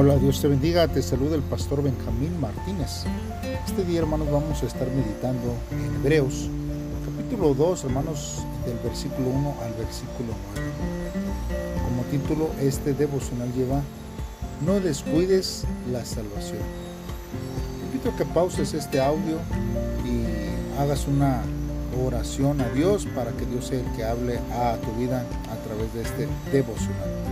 [0.00, 3.02] Hola, Dios te bendiga, te saluda el pastor Benjamín Martínez.
[3.66, 6.48] Este día, hermanos, vamos a estar meditando en Hebreos,
[7.04, 11.82] capítulo 2, hermanos, del versículo 1 al versículo 9.
[11.82, 13.82] Como título, este devocional lleva
[14.64, 16.62] No descuides la salvación.
[17.80, 19.38] Te invito a que pauses este audio
[20.04, 21.42] y hagas una
[22.06, 25.92] oración a Dios para que Dios sea el que hable a tu vida a través
[25.92, 27.27] de este devocional.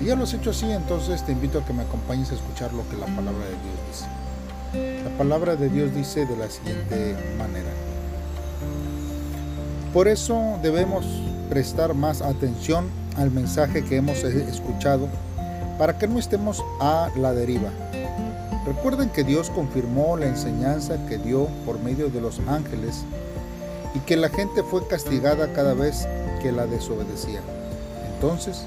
[0.00, 2.72] Si ya lo has hecho así, entonces te invito a que me acompañes a escuchar
[2.72, 5.04] lo que la palabra de Dios dice.
[5.04, 7.68] La palabra de Dios dice de la siguiente manera.
[9.92, 11.04] Por eso debemos
[11.50, 12.88] prestar más atención
[13.18, 15.06] al mensaje que hemos escuchado
[15.78, 17.68] para que no estemos a la deriva.
[18.64, 23.04] Recuerden que Dios confirmó la enseñanza que dio por medio de los ángeles
[23.94, 26.08] y que la gente fue castigada cada vez
[26.40, 27.40] que la desobedecía.
[28.14, 28.64] Entonces,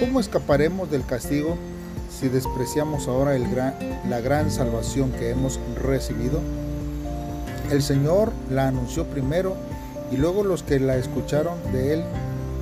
[0.00, 1.56] ¿Cómo escaparemos del castigo
[2.08, 3.36] si despreciamos ahora
[4.08, 6.40] la gran salvación que hemos recibido?
[7.72, 9.56] El Señor la anunció primero
[10.12, 12.04] y luego los que la escucharon de Él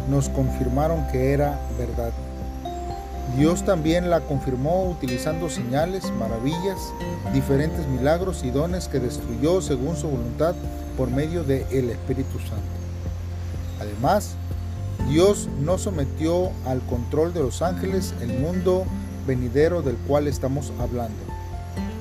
[0.09, 2.13] nos confirmaron que era verdad.
[3.37, 6.79] Dios también la confirmó utilizando señales, maravillas,
[7.35, 10.55] diferentes milagros y dones que destruyó según su voluntad
[10.97, 12.77] por medio del Espíritu Santo.
[13.79, 14.37] Además,
[15.09, 18.85] Dios no sometió al control de los ángeles el mundo
[19.27, 21.17] venidero del cual estamos hablando.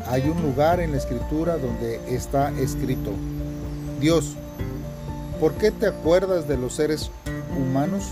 [0.07, 3.11] Hay un lugar en la escritura donde está escrito,
[3.99, 4.33] Dios,
[5.39, 7.11] ¿por qué te acuerdas de los seres
[7.57, 8.11] humanos?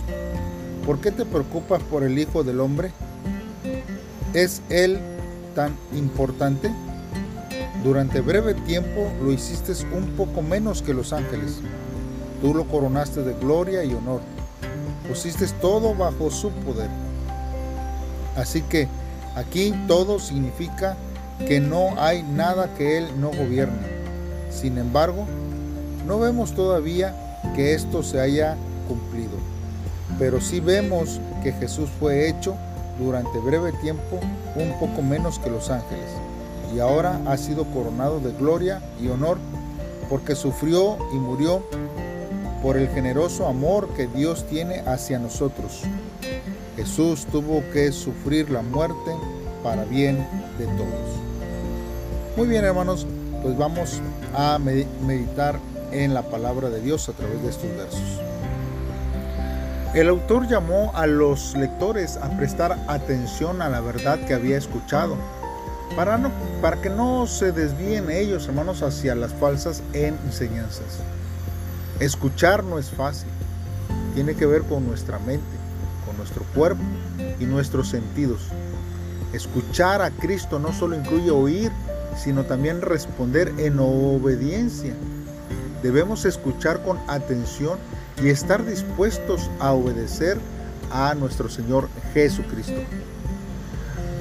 [0.85, 2.91] ¿Por qué te preocupas por el Hijo del Hombre?
[4.33, 4.99] ¿Es Él
[5.55, 6.71] tan importante?
[7.83, 11.57] Durante breve tiempo lo hiciste un poco menos que los ángeles.
[12.41, 14.21] Tú lo coronaste de gloria y honor
[15.07, 16.89] pusiste todo bajo su poder.
[18.35, 18.87] Así que
[19.35, 20.95] aquí todo significa
[21.47, 23.87] que no hay nada que Él no gobierne.
[24.49, 25.25] Sin embargo,
[26.07, 27.15] no vemos todavía
[27.55, 28.55] que esto se haya
[28.87, 29.37] cumplido,
[30.19, 32.55] pero sí vemos que Jesús fue hecho
[32.99, 34.19] durante breve tiempo
[34.55, 36.09] un poco menos que los ángeles,
[36.75, 39.37] y ahora ha sido coronado de gloria y honor
[40.09, 41.63] porque sufrió y murió
[42.63, 45.81] por el generoso amor que Dios tiene hacia nosotros.
[46.77, 49.11] Jesús tuvo que sufrir la muerte
[49.61, 50.25] para bien
[50.57, 51.23] de todos.
[52.37, 53.05] Muy bien hermanos,
[53.41, 54.01] pues vamos
[54.33, 55.59] a meditar
[55.91, 58.19] en la palabra de Dios a través de estos versos.
[59.93, 65.17] El autor llamó a los lectores a prestar atención a la verdad que había escuchado,
[65.97, 66.17] para,
[66.61, 71.03] para que no se desvíen ellos, hermanos, hacia las falsas enseñanzas.
[71.99, 73.29] Escuchar no es fácil.
[74.15, 75.45] Tiene que ver con nuestra mente,
[76.05, 76.81] con nuestro cuerpo
[77.39, 78.41] y nuestros sentidos.
[79.31, 81.71] Escuchar a Cristo no solo incluye oír,
[82.17, 84.93] sino también responder en obediencia.
[85.81, 87.77] Debemos escuchar con atención
[88.21, 90.37] y estar dispuestos a obedecer
[90.91, 92.81] a nuestro Señor Jesucristo.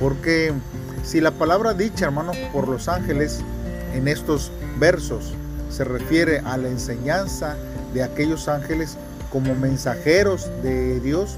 [0.01, 0.53] Porque
[1.05, 3.41] si la palabra dicha, hermanos, por los ángeles
[3.95, 5.35] en estos versos
[5.73, 7.57] se refiere a la enseñanza
[7.95, 8.97] de aquellos ángeles
[9.31, 11.37] como mensajeros de Dios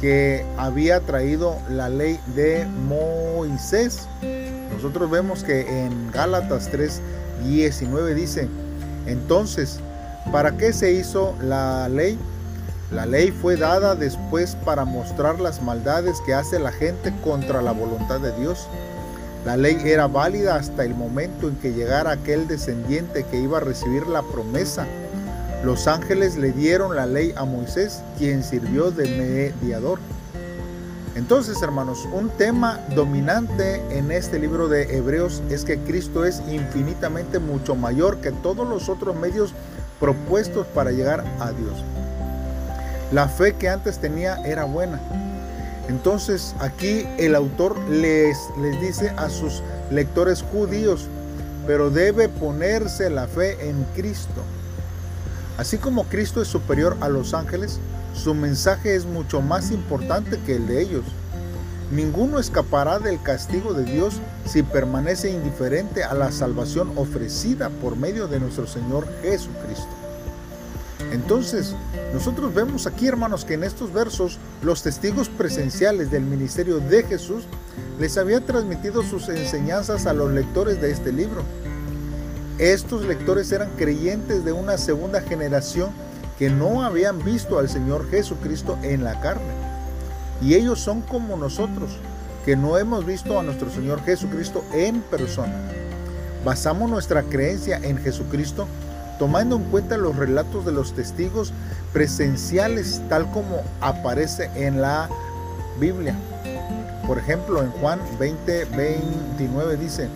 [0.00, 4.06] que había traído la ley de Moisés.
[4.74, 7.00] Nosotros vemos que en Gálatas 3,
[7.44, 8.48] 19 dice,
[9.06, 9.80] entonces,
[10.32, 12.18] ¿para qué se hizo la ley?
[12.90, 17.72] La ley fue dada después para mostrar las maldades que hace la gente contra la
[17.72, 18.68] voluntad de Dios.
[19.44, 23.60] La ley era válida hasta el momento en que llegara aquel descendiente que iba a
[23.60, 24.86] recibir la promesa
[25.64, 29.06] los ángeles le dieron la ley a Moisés, quien sirvió de
[29.60, 30.00] mediador.
[31.14, 37.38] Entonces, hermanos, un tema dominante en este libro de Hebreos es que Cristo es infinitamente
[37.38, 39.54] mucho mayor que todos los otros medios
[40.00, 41.84] propuestos para llegar a Dios.
[43.12, 44.98] La fe que antes tenía era buena.
[45.92, 51.06] Entonces aquí el autor les, les dice a sus lectores judíos,
[51.66, 54.40] pero debe ponerse la fe en Cristo.
[55.58, 57.78] Así como Cristo es superior a los ángeles,
[58.14, 61.04] su mensaje es mucho más importante que el de ellos.
[61.90, 64.14] Ninguno escapará del castigo de Dios
[64.46, 70.01] si permanece indiferente a la salvación ofrecida por medio de nuestro Señor Jesucristo.
[71.12, 71.74] Entonces,
[72.14, 77.44] nosotros vemos aquí, hermanos, que en estos versos los testigos presenciales del ministerio de Jesús
[78.00, 81.42] les había transmitido sus enseñanzas a los lectores de este libro.
[82.58, 85.90] Estos lectores eran creyentes de una segunda generación
[86.38, 89.52] que no habían visto al Señor Jesucristo en la carne.
[90.40, 91.90] Y ellos son como nosotros.
[92.44, 95.54] que no hemos visto a nuestro Señor Jesucristo en persona.
[96.44, 98.66] Basamos nuestra creencia en Jesucristo
[99.22, 101.52] tomando en cuenta los relatos de los testigos
[101.92, 105.08] presenciales tal como aparece en la
[105.78, 106.16] Biblia.
[107.06, 110.08] Por ejemplo, en Juan 20, 29 dice,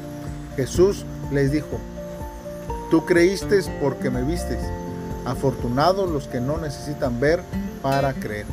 [0.56, 1.78] Jesús les dijo,
[2.90, 4.58] tú creíste porque me vistes.
[5.24, 7.44] Afortunados los que no necesitan ver
[7.82, 8.46] para creer.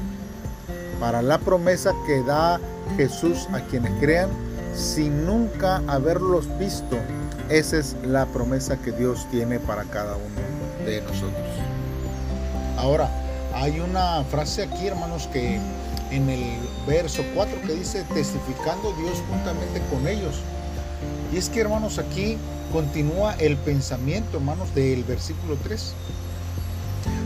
[0.99, 2.59] Para la promesa que da
[2.95, 4.29] Jesús a quienes crean
[4.75, 6.99] sin nunca haberlos visto.
[7.49, 11.47] Esa es la promesa que Dios tiene para cada uno de nosotros.
[12.77, 13.09] Ahora,
[13.53, 15.59] hay una frase aquí, hermanos, que
[16.11, 16.57] en el
[16.87, 20.35] verso 4 que dice, testificando Dios juntamente con ellos.
[21.33, 22.37] Y es que, hermanos, aquí
[22.71, 25.93] continúa el pensamiento, hermanos, del versículo 3.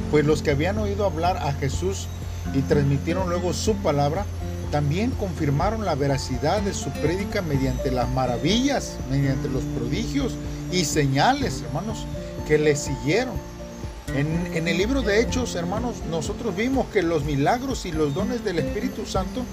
[0.10, 2.08] Pues los que habían oído hablar a Jesús
[2.54, 4.26] y transmitieron luego su palabra,
[4.72, 10.34] también confirmaron la veracidad de su prédica mediante las maravillas, mediante los prodigios
[10.72, 12.06] y señales, hermanos,
[12.48, 13.36] que le siguieron.
[14.16, 18.60] En, el libro de Hechos, hermanos, nosotros vimos que los milagros y los dones del
[18.60, 19.44] Espíritu Santo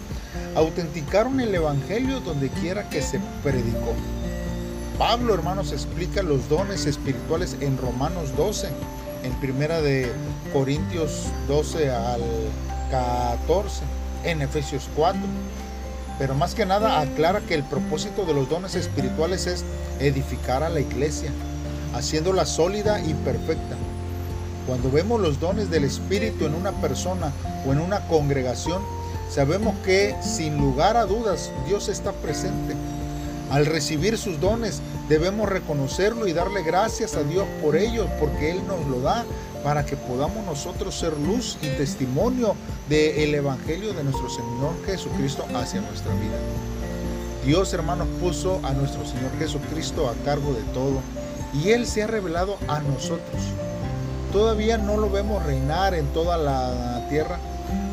[0.55, 3.95] autenticaron el Evangelio donde quiera que se predicó.
[4.97, 8.69] Pablo, hermanos, explica los dones espirituales en Romanos 12,
[9.25, 10.11] en primera de
[10.53, 12.23] Corintios 12 al
[12.91, 13.83] 14,
[14.25, 15.21] en Efesios 4.
[16.19, 19.65] Pero más que nada aclara que el propósito de los dones espirituales es
[20.01, 21.31] edificar a la iglesia,
[21.95, 23.77] haciéndola sólida y perfecta.
[24.67, 27.33] Cuando vemos los dones del Espíritu en una persona
[27.67, 28.83] o en una congregación,
[29.29, 32.75] sabemos que sin lugar a dudas Dios está presente.
[33.51, 38.67] Al recibir sus dones debemos reconocerlo y darle gracias a Dios por ellos, porque Él
[38.67, 39.25] nos lo da
[39.65, 42.55] para que podamos nosotros ser luz y testimonio
[42.89, 46.39] del Evangelio de nuestro Señor Jesucristo hacia nuestra vida.
[47.47, 51.01] Dios, hermanos, puso a nuestro Señor Jesucristo a cargo de todo
[51.55, 53.43] y Él se ha revelado a nosotros.
[54.33, 57.39] Todavía no lo vemos reinar en toda la tierra,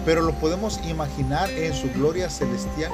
[0.05, 2.91] pero lo podemos imaginar en su gloria celestial.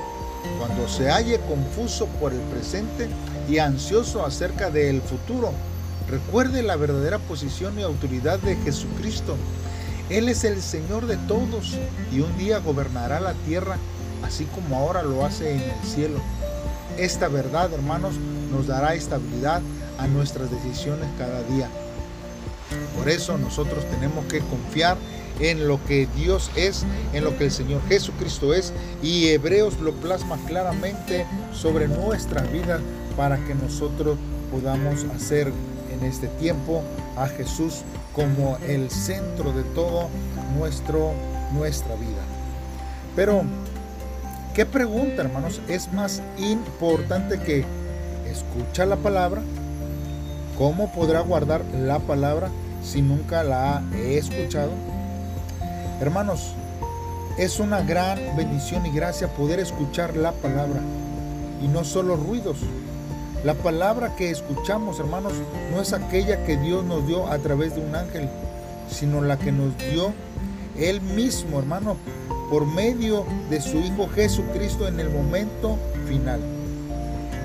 [0.60, 3.08] Cuando se halle confuso por el presente
[3.50, 5.52] y ansioso acerca del futuro,
[6.10, 9.36] recuerde la verdadera posición y autoridad de Jesucristo.
[10.10, 11.76] Él es el Señor de todos
[12.14, 13.78] y un día gobernará la tierra
[14.24, 16.20] así como ahora lo hace en el cielo.
[16.98, 18.16] Esta verdad, hermanos,
[18.52, 19.62] nos dará estabilidad
[19.98, 21.70] a nuestras decisiones cada día.
[22.98, 24.98] Por eso nosotros tenemos que confiar
[25.40, 26.84] en lo que Dios es,
[27.14, 32.80] en lo que el Señor Jesucristo es, y Hebreos lo plasma claramente sobre nuestra vida
[33.16, 34.18] para que nosotros
[34.52, 35.52] podamos hacer
[36.00, 36.82] en este tiempo
[37.16, 37.84] a Jesús
[38.14, 40.10] como el centro de todo
[40.58, 41.12] nuestro,
[41.54, 42.24] nuestra vida.
[43.16, 43.44] Pero,
[44.54, 45.62] ¿qué pregunta, hermanos?
[45.68, 47.66] Es más importante que
[48.30, 49.42] escuchar la palabra,
[50.58, 52.50] ¿Cómo podrá guardar la palabra
[52.84, 54.72] si nunca la he escuchado?
[56.02, 56.56] Hermanos,
[57.38, 60.82] es una gran bendición y gracia poder escuchar la palabra
[61.62, 62.58] y no solo ruidos.
[63.44, 65.34] La palabra que escuchamos, hermanos,
[65.72, 68.28] no es aquella que Dios nos dio a través de un ángel,
[68.90, 70.14] sino la que nos dio
[70.78, 71.98] Él mismo, hermano,
[72.50, 75.78] por medio de su Hijo Jesucristo en el momento
[76.08, 76.42] final.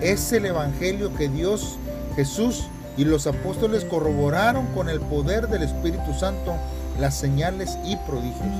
[0.01, 1.77] Es el Evangelio que Dios,
[2.17, 6.55] Jesús, y los apóstoles corroboraron con el poder del Espíritu Santo
[6.99, 8.55] las señales y prodigios.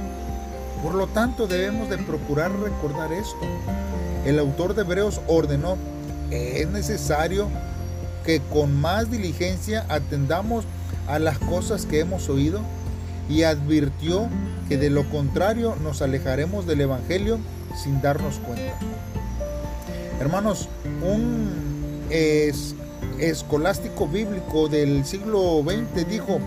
[0.83, 3.41] Por lo tanto, debemos de procurar recordar esto.
[4.25, 5.77] El autor de Hebreos ordenó,
[6.33, 7.49] es necesario
[8.25, 10.65] que con más diligencia atendamos
[11.09, 12.61] a las cosas que hemos oído
[13.29, 14.29] y advirtió
[14.69, 17.39] que de lo contrario nos alejaremos del Evangelio
[17.83, 18.75] sin darnos cuenta.
[20.21, 20.69] Hermanos,
[21.03, 22.75] un es,
[23.19, 26.39] escolástico bíblico del siglo XX dijo,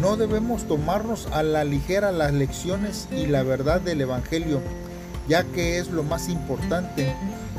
[0.00, 4.60] no debemos tomarnos a la ligera las lecciones y la verdad del Evangelio,
[5.28, 7.14] ya que es lo más importante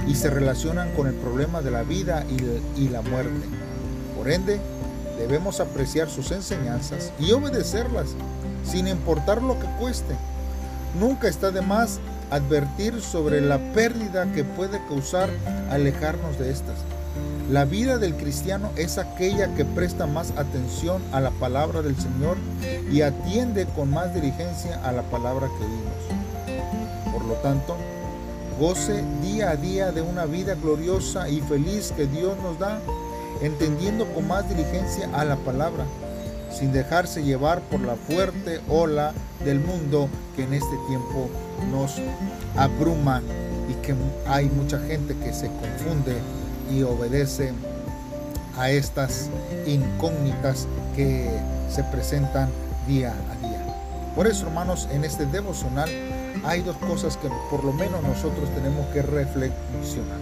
[0.08, 2.26] y se relacionan con el problema de la vida
[2.78, 3.48] y, la muerte.
[4.16, 4.60] Por ende,
[5.18, 8.10] debemos apreciar sus enseñanzas y obedecerlas,
[8.64, 10.16] sin importar lo que cueste.
[11.00, 12.00] Nunca está de más
[12.32, 15.30] advertir sobre la pérdida que puede causar
[15.70, 16.78] alejarnos de estas.
[17.50, 22.38] La vida del cristiano es aquella que presta más atención a la palabra del Señor
[22.92, 27.14] y atiende con más diligencia a la palabra que vimos.
[27.14, 27.78] Por lo tanto,
[28.60, 32.80] goce día a día de una vida gloriosa y feliz que Dios nos da,
[33.42, 35.86] entendiendo con más diligencia a la palabra,
[36.52, 41.30] sin dejarse llevar por la fuerte ola del mundo que en este tiempo
[41.70, 41.96] nos
[42.56, 43.22] abruma
[43.70, 43.94] y que
[44.26, 46.16] hay mucha gente que se confunde
[46.74, 47.52] y obedece
[48.58, 49.30] a estas
[49.66, 51.30] incógnitas que
[51.70, 52.50] se presentan
[52.88, 53.62] día a día.
[54.16, 55.90] Por eso, hermanos, en este devocional
[56.46, 60.20] hay dos cosas que por lo menos nosotros tenemos que reflexionar.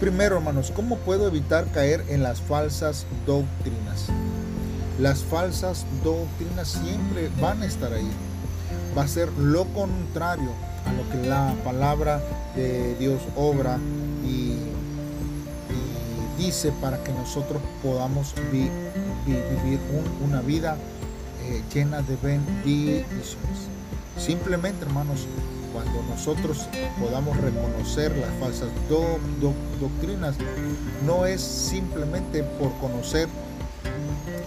[0.00, 4.06] Primero, hermanos, ¿cómo puedo evitar caer en las falsas doctrinas?
[5.00, 8.10] Las falsas doctrinas siempre van a estar ahí.
[8.96, 10.50] Va a ser lo contrario
[10.84, 12.20] a lo que la palabra
[12.54, 13.78] de Dios obra
[14.24, 14.56] y,
[16.38, 18.70] dice para que nosotros podamos vivir
[20.22, 20.76] una vida
[21.48, 23.36] eh, llena de bendiciones.
[24.18, 25.26] Simplemente, hermanos,
[25.72, 26.66] cuando nosotros
[26.98, 28.68] podamos reconocer las falsas
[29.80, 30.34] doctrinas,
[31.06, 33.28] no es simplemente por conocer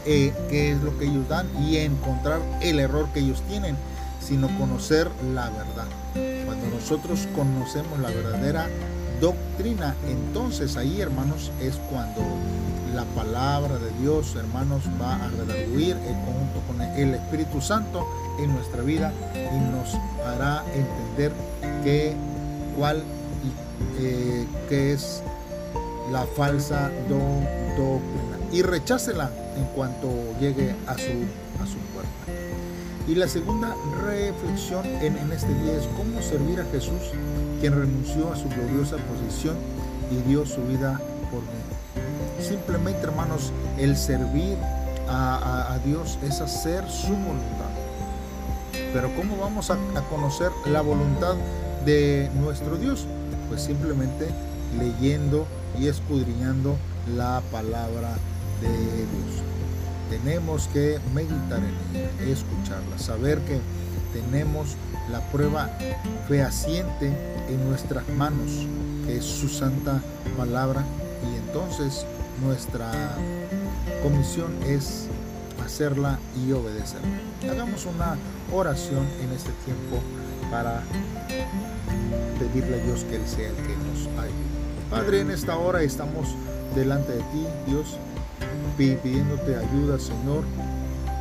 [0.05, 3.77] eh, qué es lo que ellos dan y encontrar el error que ellos tienen,
[4.19, 5.87] sino conocer la verdad.
[6.45, 8.67] Cuando nosotros conocemos la verdadera
[9.21, 12.21] doctrina, entonces ahí, hermanos, es cuando
[12.93, 18.07] la palabra de Dios, hermanos, va a redarguir en conjunto con el Espíritu Santo
[18.39, 21.31] en nuestra vida y nos hará entender
[21.83, 22.15] qué,
[22.77, 23.03] cuál
[23.43, 25.21] y eh, qué es
[26.11, 28.37] la falsa doctrina.
[28.51, 32.09] Y rechácela en cuanto llegue a su, a su puerta.
[33.07, 37.11] Y la segunda reflexión en, en este día es cómo servir a Jesús,
[37.59, 39.55] quien renunció a su gloriosa posición
[40.11, 40.99] y dio su vida
[41.31, 41.78] por mí.
[42.41, 44.57] Simplemente, hermanos, el servir
[45.07, 47.71] a, Dios es hacer su voluntad.
[48.93, 51.35] Pero ¿cómo vamos a, a conocer la voluntad
[51.85, 53.05] de nuestro Dios?
[53.47, 54.27] Pues simplemente
[54.77, 55.47] leyendo
[55.79, 56.75] y escudriñando
[57.15, 58.09] la palabra
[58.61, 59.49] de Dios
[60.09, 63.59] tenemos que meditar en ella, escucharla, saber que
[64.11, 64.75] tenemos
[65.11, 65.69] la prueba
[66.27, 67.13] fehaciente
[67.47, 68.65] en nuestras manos,
[69.05, 70.01] que es su santa
[70.35, 70.83] palabra,
[71.31, 72.05] y entonces
[72.41, 72.91] nuestra
[74.03, 75.07] comisión es
[75.63, 77.07] hacerla y obedecerla.
[77.49, 78.17] Hagamos una
[78.51, 79.99] oración en este tiempo
[80.51, 80.81] para
[82.39, 84.49] pedirle a Dios que Él sea el que nos ayude.
[84.89, 86.35] Padre, en esta hora estamos
[86.75, 87.97] delante de ti, Dios,
[88.77, 90.43] pidiéndote ayuda, Señor,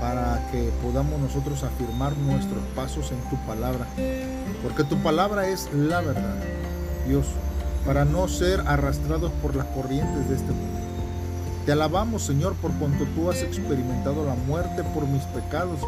[0.00, 3.86] para que podamos nosotros afirmar nuestros pasos en tu palabra,
[4.62, 6.36] porque tu palabra es la verdad,
[7.06, 7.26] Dios,
[7.84, 10.77] para no ser arrastrados por las corrientes de este mundo.
[11.68, 15.78] Te alabamos, Señor, por cuanto tú has experimentado la muerte por mis pecados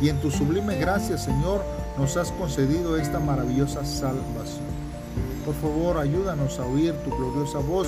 [0.00, 1.62] y en tu sublime gracia, Señor,
[1.96, 4.66] nos has concedido esta maravillosa salvación.
[5.46, 7.86] Por favor, ayúdanos a oír tu gloriosa voz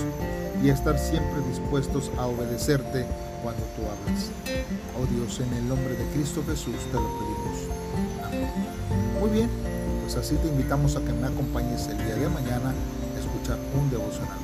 [0.63, 3.05] y a estar siempre dispuestos a obedecerte
[3.43, 4.31] cuando tú hablas.
[4.97, 8.29] Oh Dios, en el nombre de Cristo Jesús te lo pedimos.
[8.29, 8.49] Amén.
[9.19, 9.51] Muy bien,
[10.03, 13.91] pues así te invitamos a que me acompañes el día de mañana a escuchar un
[13.91, 14.44] devocional.